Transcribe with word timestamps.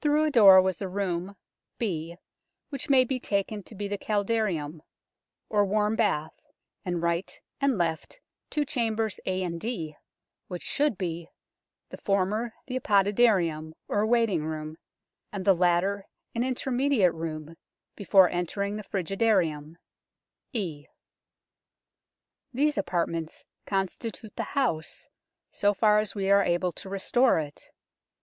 Through 0.00 0.24
a 0.24 0.30
door 0.30 0.62
was 0.62 0.80
a 0.80 0.88
room 0.88 1.36
(B) 1.76 2.16
which 2.70 2.88
may 2.88 3.04
be 3.04 3.20
taken 3.20 3.62
to 3.64 3.74
be 3.74 3.88
the 3.88 3.98
Caldarium, 3.98 4.80
or 5.50 5.66
warm 5.66 5.96
bath, 5.96 6.32
and 6.82 7.02
right 7.02 7.38
and 7.60 7.76
left 7.76 8.20
two 8.48 8.64
chambers 8.64 9.20
A 9.26 9.42
and 9.42 9.60
D, 9.60 9.96
which 10.48 10.62
should 10.62 10.96
be, 10.96 11.28
the 11.90 11.98
former 11.98 12.54
the 12.68 12.76
Apoditerium, 12.80 13.74
or 13.86 14.06
waiting 14.06 14.46
room, 14.46 14.78
and 15.30 15.44
the 15.44 15.52
latter 15.52 16.06
an 16.34 16.42
intermediate 16.42 17.12
room 17.12 17.54
before 17.96 18.30
entering 18.30 18.76
the 18.76 18.82
Frigidarium 18.84 19.76
(E). 20.54 20.86
These 22.54 22.78
apartments 22.78 23.44
constitute 23.66 24.36
the 24.36 24.42
house 24.56 25.06
so 25.52 25.74
far 25.74 25.98
as 25.98 26.14
we 26.14 26.30
are 26.30 26.42
able 26.46 26.72
to 26.72 26.88
restore 26.88 27.38
it. 27.38 27.68